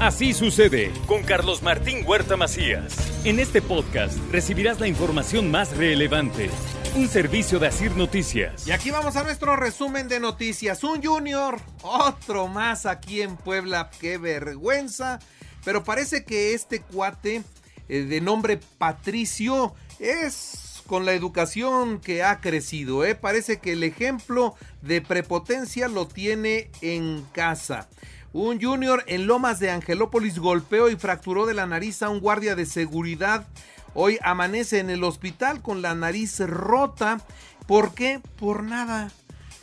[0.00, 2.96] Así sucede con Carlos Martín Huerta Macías.
[3.24, 6.50] En este podcast recibirás la información más relevante.
[6.94, 8.68] Un servicio de Asir Noticias.
[8.68, 10.84] Y aquí vamos a nuestro resumen de noticias.
[10.84, 13.90] Un junior, otro más aquí en Puebla.
[14.00, 15.18] Qué vergüenza.
[15.64, 17.42] Pero parece que este cuate
[17.88, 23.04] eh, de nombre Patricio es con la educación que ha crecido.
[23.04, 23.16] ¿eh?
[23.16, 27.88] Parece que el ejemplo de prepotencia lo tiene en casa.
[28.34, 32.54] Un junior en Lomas de Angelópolis golpeó y fracturó de la nariz a un guardia
[32.54, 33.46] de seguridad.
[33.94, 37.22] Hoy amanece en el hospital con la nariz rota.
[37.66, 38.20] ¿Por qué?
[38.38, 39.10] Por nada.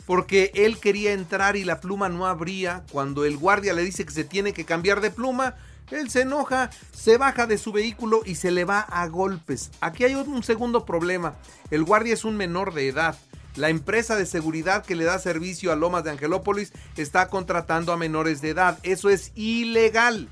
[0.04, 2.82] Porque él quería entrar y la pluma no abría.
[2.90, 5.54] Cuando el guardia le dice que se tiene que cambiar de pluma,
[5.92, 9.70] él se enoja, se baja de su vehículo y se le va a golpes.
[9.80, 11.36] Aquí hay un segundo problema.
[11.70, 13.16] El guardia es un menor de edad.
[13.56, 17.96] La empresa de seguridad que le da servicio a Lomas de Angelópolis está contratando a
[17.96, 18.78] menores de edad.
[18.82, 20.28] Eso es ilegal.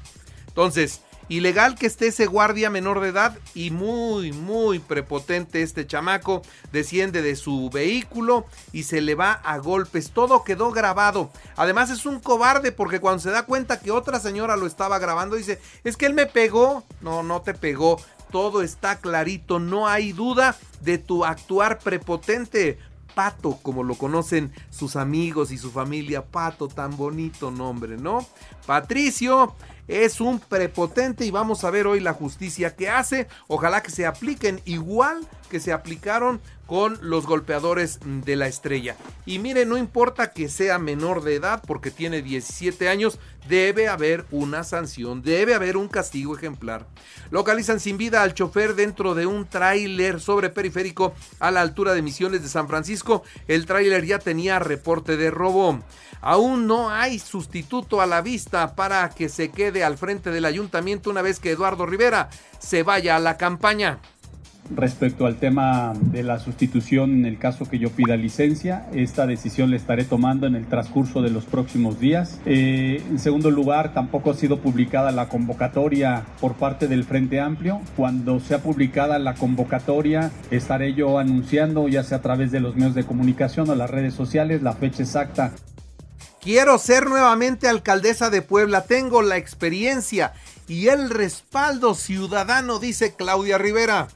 [0.49, 6.43] Entonces, Ilegal que esté ese guardia menor de edad y muy, muy prepotente este chamaco.
[6.71, 10.11] Desciende de su vehículo y se le va a golpes.
[10.11, 11.31] Todo quedó grabado.
[11.57, 15.37] Además es un cobarde porque cuando se da cuenta que otra señora lo estaba grabando
[15.37, 16.85] dice, es que él me pegó.
[17.01, 17.99] No, no te pegó.
[18.31, 19.59] Todo está clarito.
[19.59, 22.79] No hay duda de tu actuar prepotente.
[23.15, 26.25] Pato, como lo conocen sus amigos y su familia.
[26.25, 28.27] Pato, tan bonito nombre, ¿no?
[28.67, 29.55] Patricio
[29.87, 33.29] es un prepotente y vamos a ver hoy la justicia que hace.
[33.49, 38.97] Ojalá que se apliquen igual que se aplicaron con los golpeadores de la estrella.
[39.27, 44.25] Y mire, no importa que sea menor de edad porque tiene 17 años, debe haber
[44.31, 46.87] una sanción, debe haber un castigo ejemplar.
[47.31, 52.03] Localizan sin vida al chofer dentro de un tráiler sobre periférico a la altura de
[52.03, 53.23] Misiones de San Francisco.
[53.49, 55.81] El tráiler ya tenía reporte de robo.
[56.21, 61.11] Aún no hay sustituto a la vista para que se quede al frente del ayuntamiento
[61.11, 63.99] una vez que Eduardo Rivera se vaya a la campaña.
[64.71, 69.71] Respecto al tema de la sustitución en el caso que yo pida licencia, esta decisión
[69.71, 72.41] la estaré tomando en el transcurso de los próximos días.
[72.47, 77.83] Eh, en segundo lugar, tampoco ha sido publicada la convocatoria por parte del Frente Amplio.
[77.95, 82.95] Cuando sea publicada la convocatoria, estaré yo anunciando, ya sea a través de los medios
[82.95, 85.53] de comunicación o las redes sociales, la fecha exacta.
[86.41, 90.33] Quiero ser nuevamente alcaldesa de Puebla, tengo la experiencia
[90.69, 94.09] y el respaldo ciudadano, dice Claudia Rivera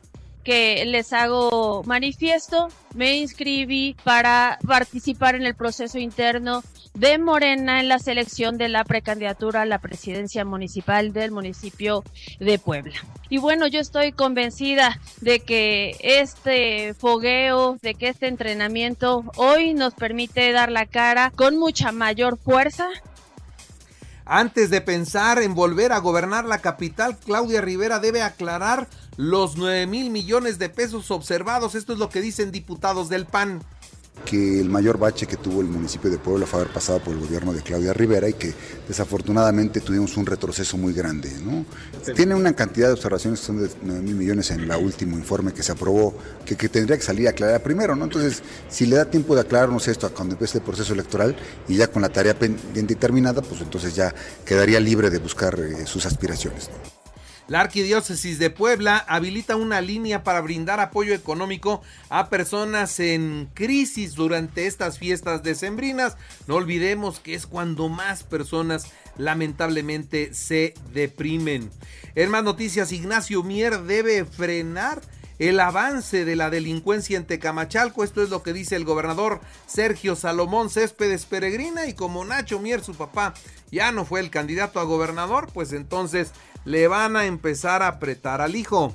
[0.49, 6.65] que les hago manifiesto, me inscribí para participar en el proceso interno
[6.95, 12.03] de Morena en la selección de la precandidatura a la presidencia municipal del municipio
[12.41, 12.95] de Puebla.
[13.29, 19.93] Y bueno, yo estoy convencida de que este fogueo, de que este entrenamiento hoy nos
[19.93, 22.89] permite dar la cara con mucha mayor fuerza
[24.31, 28.87] antes de pensar en volver a gobernar la capital, Claudia Rivera debe aclarar
[29.19, 31.75] los 9 mil millones de pesos observados.
[31.75, 33.61] Esto es lo que dicen diputados del PAN
[34.25, 37.21] que el mayor bache que tuvo el municipio de Puebla fue haber pasado por el
[37.21, 38.53] gobierno de Claudia Rivera y que
[38.87, 41.31] desafortunadamente tuvimos un retroceso muy grande.
[41.41, 41.65] ¿no?
[42.15, 45.53] Tiene una cantidad de observaciones que son de 9 mil millones en el último informe
[45.53, 46.15] que se aprobó,
[46.45, 47.95] que, que, tendría que salir a aclarar primero.
[47.97, 48.05] ¿no?
[48.05, 51.37] Entonces, si le da tiempo de aclararnos esto cuando empiece el proceso electoral
[51.69, 54.15] y ya con la tarea pendiente y terminada, pues entonces ya
[54.45, 56.69] quedaría libre de buscar eh, sus aspiraciones.
[56.69, 56.98] ¿no?
[57.49, 64.15] La Arquidiócesis de Puebla habilita una línea para brindar apoyo económico a personas en crisis
[64.15, 66.19] durante estas fiestas decembrinas.
[66.47, 71.71] No olvidemos que es cuando más personas lamentablemente se deprimen.
[72.15, 75.01] En más noticias, Ignacio Mier debe frenar
[75.39, 78.05] el avance de la delincuencia en Tecamachalco.
[78.05, 81.87] Esto es lo que dice el gobernador Sergio Salomón Céspedes Peregrina.
[81.87, 83.35] Y como Nacho Mier, su papá,
[83.71, 86.33] ya no fue el candidato a gobernador, pues entonces
[86.65, 88.95] le van a empezar a apretar al hijo.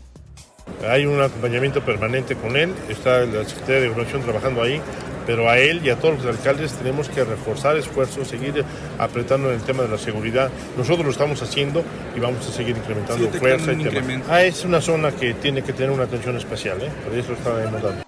[0.88, 4.82] Hay un acompañamiento permanente con él, está la Secretaría de Gobernación trabajando ahí,
[5.26, 8.64] pero a él y a todos los alcaldes tenemos que reforzar esfuerzos, seguir
[8.98, 10.50] apretando en el tema de la seguridad.
[10.78, 11.84] Nosotros lo estamos haciendo
[12.16, 14.22] y vamos a seguir incrementando fuerza y tema.
[14.30, 16.90] Ah, es una zona que tiene que tener una atención especial, ¿eh?
[17.04, 18.04] por eso está demandando.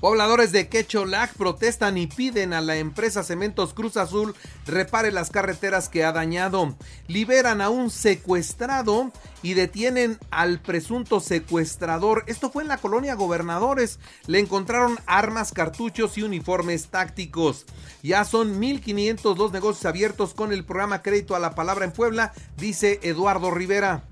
[0.00, 4.34] Pobladores de Quecholac protestan y piden a la empresa Cementos Cruz Azul
[4.66, 6.74] repare las carreteras que ha dañado.
[7.06, 9.12] Liberan a un secuestrado
[9.42, 12.24] y detienen al presunto secuestrador.
[12.28, 13.98] Esto fue en la colonia Gobernadores.
[14.26, 17.66] Le encontraron armas, cartuchos y uniformes tácticos.
[18.02, 23.00] Ya son 1.502 negocios abiertos con el programa Crédito a la Palabra en Puebla, dice
[23.02, 24.09] Eduardo Rivera.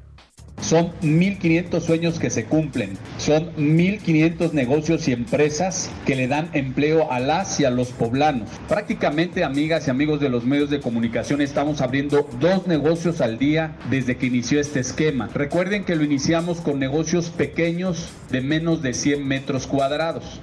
[0.69, 7.11] Son 1.500 sueños que se cumplen, son 1.500 negocios y empresas que le dan empleo
[7.11, 8.50] a las y a los poblanos.
[8.69, 13.79] Prácticamente, amigas y amigos de los medios de comunicación, estamos abriendo dos negocios al día
[13.88, 15.31] desde que inició este esquema.
[15.32, 20.43] Recuerden que lo iniciamos con negocios pequeños de menos de 100 metros cuadrados.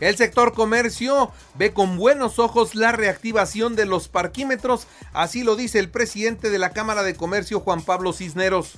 [0.00, 5.78] El sector comercio ve con buenos ojos la reactivación de los parquímetros, así lo dice
[5.78, 8.76] el presidente de la Cámara de Comercio, Juan Pablo Cisneros.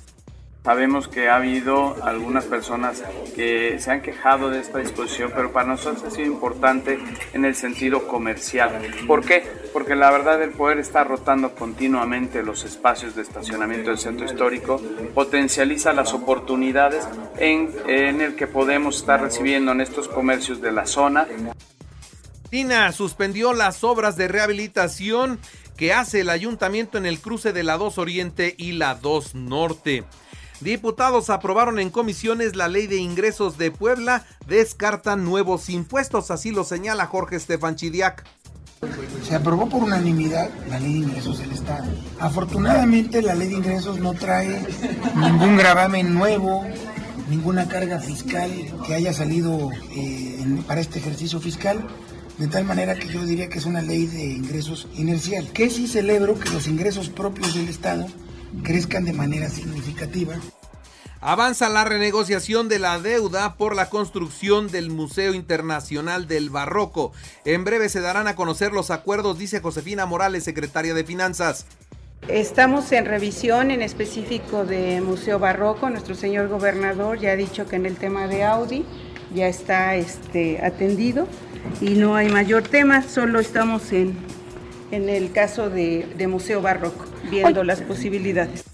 [0.65, 3.03] Sabemos que ha habido algunas personas
[3.35, 7.01] que se han quejado de esta disposición, pero para nosotros ha sido importante
[7.33, 8.81] en el sentido comercial.
[9.09, 9.45] ¿Por qué?
[9.73, 14.81] Porque la verdad el poder está rotando continuamente los espacios de estacionamiento del centro histórico,
[15.15, 20.87] potencializa las oportunidades en, en el que podemos estar recibiendo en estos comercios de la
[20.87, 21.27] zona.
[22.51, 25.41] Tina suspendió las obras de rehabilitación
[25.77, 30.05] que hace el ayuntamiento en el cruce de la 2 Oriente y la 2 Norte.
[30.63, 36.63] Diputados aprobaron en comisiones la ley de ingresos de Puebla, descartan nuevos impuestos, así lo
[36.63, 38.25] señala Jorge Estefan Chidiac.
[39.27, 41.85] Se aprobó por unanimidad la ley de ingresos del Estado.
[42.21, 44.65] Afortunadamente la ley de ingresos no trae
[45.17, 46.65] ningún gravamen nuevo,
[47.29, 48.51] ninguna carga fiscal
[48.87, 51.85] que haya salido eh, para este ejercicio fiscal.
[52.39, 55.49] De tal manera que yo diría que es una ley de ingresos inercial.
[55.53, 58.07] Que sí celebro que los ingresos propios del Estado
[58.63, 60.35] crezcan de manera significativa.
[61.21, 67.13] Avanza la renegociación de la deuda por la construcción del Museo Internacional del Barroco.
[67.45, 71.67] En breve se darán a conocer los acuerdos, dice Josefina Morales, secretaria de Finanzas.
[72.29, 75.91] Estamos en revisión en específico de Museo Barroco.
[75.91, 78.85] Nuestro señor gobernador ya ha dicho que en el tema de Audi
[79.35, 81.27] ya está este, atendido
[81.81, 84.17] y no hay mayor tema, solo estamos en,
[84.91, 88.65] en el caso de, de Museo Barroco, viendo las posibilidades.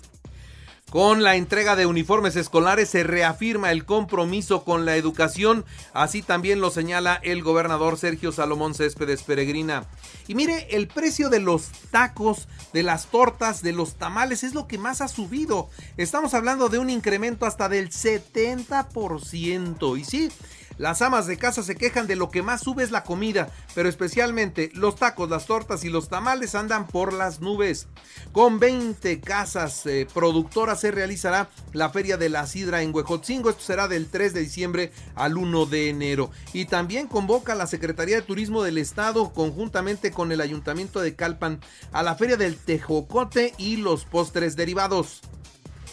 [0.90, 6.62] Con la entrega de uniformes escolares se reafirma el compromiso con la educación, así también
[6.62, 9.84] lo señala el gobernador Sergio Salomón Céspedes Peregrina.
[10.28, 14.66] Y mire, el precio de los tacos, de las tortas, de los tamales es lo
[14.66, 15.68] que más ha subido.
[15.98, 19.98] Estamos hablando de un incremento hasta del 70%.
[19.98, 20.32] Y sí,
[20.78, 23.88] las amas de casa se quejan de lo que más sube es la comida, pero
[23.88, 27.88] especialmente los tacos, las tortas y los tamales andan por las nubes.
[28.32, 33.50] Con 20 casas eh, productoras se realizará la Feria de la Sidra en Huejotzingo.
[33.50, 36.30] Esto será del 3 de diciembre al 1 de enero.
[36.52, 41.60] Y también convoca la Secretaría de Turismo del Estado conjuntamente con el Ayuntamiento de Calpan
[41.92, 45.22] a la Feria del Tejocote y los postres derivados.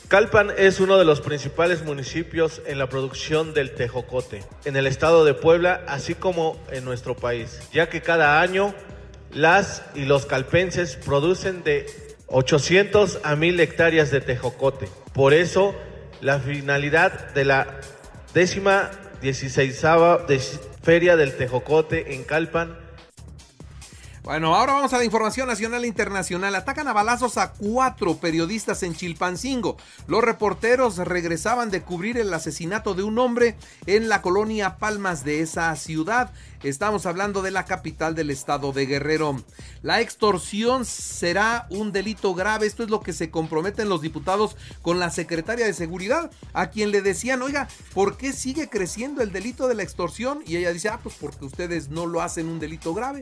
[0.08, 5.26] Calpan es uno de los principales municipios en la producción del tejocote en el estado
[5.26, 8.76] de Puebla, así como en nuestro país, ya que cada año
[9.34, 11.88] las y los calpenses producen de
[12.28, 14.90] 800 a 1000 hectáreas de tejocote.
[15.12, 15.74] Por eso,
[16.22, 17.80] la finalidad de la
[18.36, 18.92] décima
[19.22, 19.82] 16
[20.84, 22.78] Feria del Tejocote en Calpan
[24.26, 26.56] bueno, ahora vamos a la información nacional e internacional.
[26.56, 29.78] Atacan a balazos a cuatro periodistas en Chilpancingo.
[30.08, 35.42] Los reporteros regresaban de cubrir el asesinato de un hombre en la colonia Palmas de
[35.42, 36.32] esa ciudad.
[36.64, 39.44] Estamos hablando de la capital del estado de Guerrero.
[39.84, 42.66] La extorsión será un delito grave.
[42.66, 46.90] Esto es lo que se comprometen los diputados con la secretaria de Seguridad, a quien
[46.90, 50.40] le decían, oiga, ¿por qué sigue creciendo el delito de la extorsión?
[50.48, 53.22] Y ella dice, ah, pues porque ustedes no lo hacen un delito grave.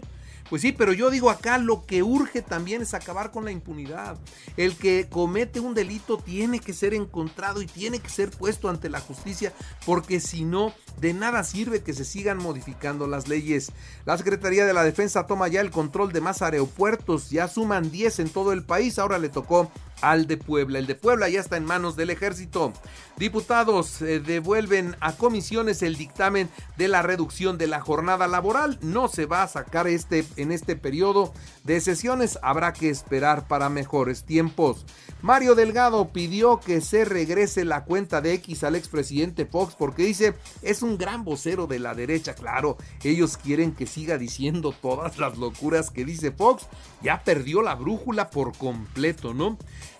[0.49, 4.17] Pues sí, pero yo digo acá lo que urge también es acabar con la impunidad.
[4.57, 8.89] El que comete un delito tiene que ser encontrado y tiene que ser puesto ante
[8.89, 9.53] la justicia
[9.85, 13.71] porque si no, de nada sirve que se sigan modificando las leyes.
[14.05, 18.19] La Secretaría de la Defensa toma ya el control de más aeropuertos, ya suman 10
[18.19, 19.71] en todo el país, ahora le tocó
[20.01, 20.79] al de Puebla.
[20.79, 22.73] El de Puebla ya está en manos del ejército.
[23.17, 28.79] Diputados eh, devuelven a comisiones el dictamen de la reducción de la jornada laboral.
[28.81, 31.33] No se va a sacar este en este periodo
[31.63, 32.39] de sesiones.
[32.41, 34.85] Habrá que esperar para mejores tiempos.
[35.21, 40.33] Mario Delgado pidió que se regrese la cuenta de X al expresidente Fox porque dice
[40.61, 42.33] es un gran vocero de la derecha.
[42.33, 46.67] Claro, ellos quieren que siga diciendo todas las locuras que dice Fox.
[47.01, 49.57] Ya perdió la brújula por completo, ¿no?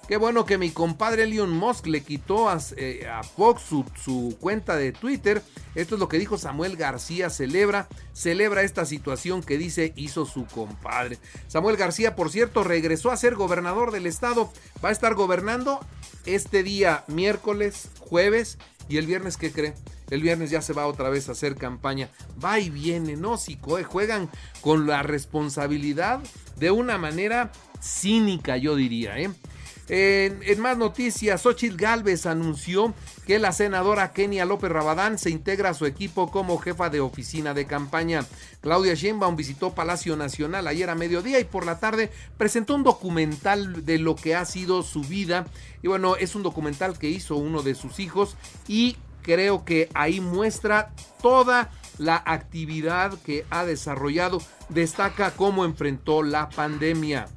[0.08, 3.08] Qué bueno que mi compadre Elon Musk le quitó a, eh,
[3.38, 5.42] Fox su, su, cuenta de Twitter.
[5.76, 7.30] Esto es lo que dijo Samuel García.
[7.30, 11.20] Celebra, celebra esta situación que dice hizo su compadre.
[11.48, 14.52] Samuel García, por cierto, regresó a ser gobernador del estado.
[14.84, 15.80] Va a estar gobernando
[16.26, 18.58] este día miércoles, jueves
[18.90, 19.74] y el viernes, ¿qué cree?
[20.10, 22.10] El viernes ya se va otra vez a hacer campaña.
[22.44, 23.38] Va y viene, ¿no?
[23.38, 24.30] Si juegan
[24.60, 26.20] con la responsabilidad
[26.58, 29.32] de una manera cínica, yo diría, ¿eh?
[29.90, 32.94] En, más noticias, Xochitl Galvez anunció
[33.28, 37.54] que la senadora Kenia López Rabadán se integra a su equipo como jefa de oficina
[37.54, 38.26] de campaña.
[38.62, 43.86] Claudia Sheinbaum visitó Palacio Nacional ayer a mediodía y por la tarde presentó un documental
[43.86, 45.46] de lo que ha sido su vida.
[45.82, 48.38] Y bueno, es un documental que hizo uno de sus hijos
[48.68, 54.42] y creo que ahí muestra toda la actividad que ha desarrollado.
[54.70, 57.28] Destaca cómo enfrentó la pandemia.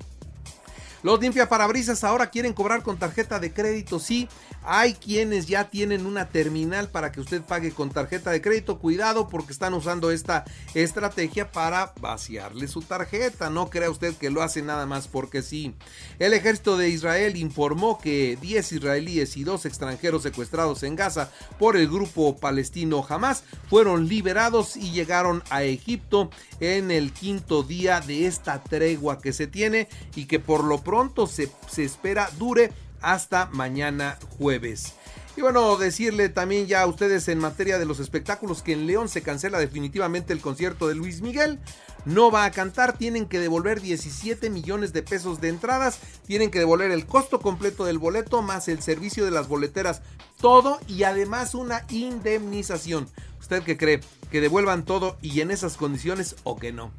[1.06, 4.00] Los limpiaparabrisas ahora quieren cobrar con tarjeta de crédito.
[4.00, 4.28] Sí,
[4.66, 8.78] hay quienes ya tienen una terminal para que usted pague con tarjeta de crédito.
[8.78, 10.44] Cuidado porque están usando esta
[10.74, 13.48] estrategia para vaciarle su tarjeta.
[13.48, 15.74] No crea usted que lo hace nada más porque sí.
[16.18, 21.76] El ejército de Israel informó que 10 israelíes y 2 extranjeros secuestrados en Gaza por
[21.76, 26.30] el grupo palestino Hamas fueron liberados y llegaron a Egipto
[26.60, 31.26] en el quinto día de esta tregua que se tiene y que por lo pronto
[31.26, 34.94] se, se espera dure hasta mañana jueves.
[35.36, 39.10] Y bueno, decirle también ya a ustedes en materia de los espectáculos que en León
[39.10, 41.60] se cancela definitivamente el concierto de Luis Miguel.
[42.06, 46.58] No va a cantar, tienen que devolver 17 millones de pesos de entradas, tienen que
[46.58, 50.00] devolver el costo completo del boleto más el servicio de las boleteras,
[50.40, 53.06] todo y además una indemnización.
[53.38, 54.00] ¿Usted qué cree?
[54.30, 56.92] ¿Que devuelvan todo y en esas condiciones o que no?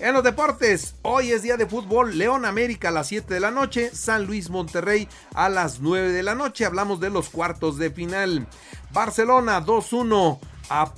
[0.00, 3.50] En los deportes, hoy es día de fútbol, León América a las 7 de la
[3.50, 7.90] noche, San Luis Monterrey a las 9 de la noche, hablamos de los cuartos de
[7.90, 8.46] final.
[8.94, 10.38] Barcelona 2-1
[10.70, 10.94] a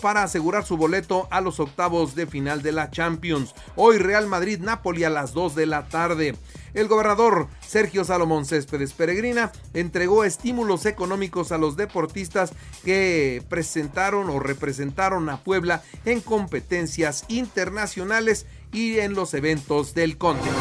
[0.00, 3.54] para asegurar su boleto a los octavos de final de la Champions.
[3.74, 6.36] Hoy Real Madrid Napoli a las 2 de la tarde.
[6.74, 12.52] El gobernador Sergio Salomón Céspedes Peregrina entregó estímulos económicos a los deportistas
[12.84, 20.60] que presentaron o representaron a Puebla en competencias internacionales y en los eventos del continente.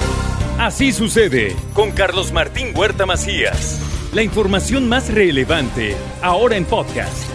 [0.58, 3.82] Así sucede con Carlos Martín Huerta Macías.
[4.14, 7.35] La información más relevante ahora en podcast.